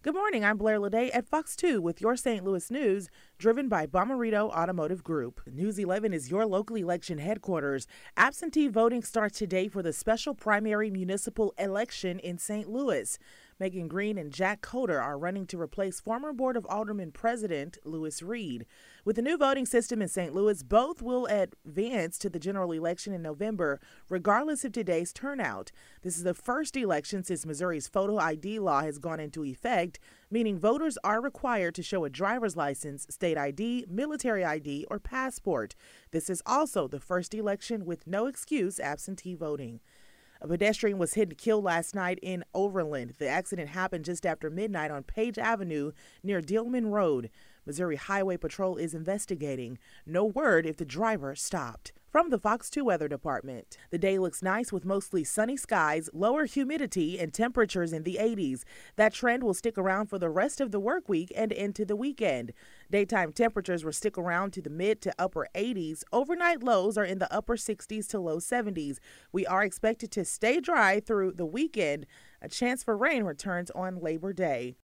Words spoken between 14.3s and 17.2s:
Jack Coatar are running to replace former Board of Aldermen